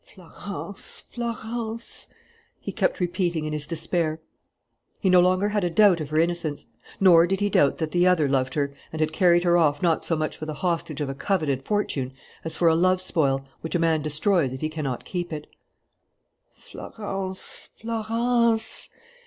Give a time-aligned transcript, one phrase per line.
[0.15, 1.01] "Florence!
[1.13, 2.07] Florence!"
[2.59, 4.19] he kept repeating, in his despair.
[4.99, 6.65] He no longer had a doubt of her innocence.
[6.99, 10.03] Nor did he doubt that the other loved her and had carried her off not
[10.03, 13.75] so much for the hostage of a coveted fortune as for a love spoil, which
[13.75, 15.45] a man destroys if he cannot keep it.
[16.55, 17.69] "Florence!
[17.79, 18.89] Florence!"